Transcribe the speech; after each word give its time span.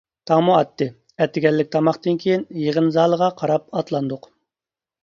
تاڭمۇ 0.29 0.53
ئاتتى، 0.59 0.87
ئەتىگەنلىك 1.23 1.69
تاماقتىن 1.77 2.19
كېيىن 2.25 2.49
يىغىن 2.65 2.91
زالىغا 2.99 3.31
قاراپ 3.45 3.71
ئاتلاندۇق. 3.79 4.33